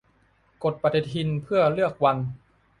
[0.63, 2.17] กดปฏิทินเพื่อเลือกวัน